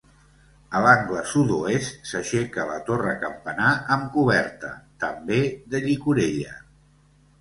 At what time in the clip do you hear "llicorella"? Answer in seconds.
5.89-6.57